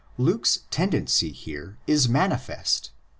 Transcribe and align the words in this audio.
Luke's'' 0.17 0.61
tendency' 0.71 1.31
here 1.31 1.77
is 1.85 2.09
manifest. 2.09 2.89